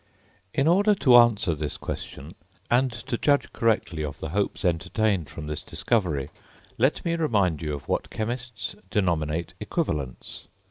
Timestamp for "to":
0.95-1.15, 2.91-3.19